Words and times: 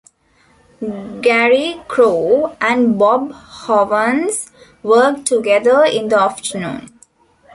Gary 1.21 1.79
Crow 1.87 2.57
and 2.59 2.97
Bob 2.97 3.31
Hovanes 3.33 4.49
worked 4.81 5.27
together 5.27 5.85
in 5.85 6.09
the 6.09 6.19
afternoon. 6.19 6.99